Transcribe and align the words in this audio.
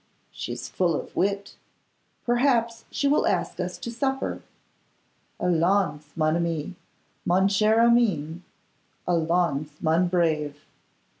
She 0.31 0.51
is 0.53 0.67
full 0.67 0.95
of 0.99 1.15
wit; 1.15 1.57
perhaps 2.25 2.85
she 2.89 3.07
will 3.07 3.27
ask 3.27 3.59
us 3.59 3.77
to 3.77 3.91
supper. 3.91 4.41
Allons, 5.39 6.03
mon 6.15 6.35
ami, 6.37 6.73
mon 7.23 7.47
cher 7.47 7.79
Armine; 7.79 8.41
_allons, 9.07 9.67
mon 9.79 10.07
brave! 10.07 10.65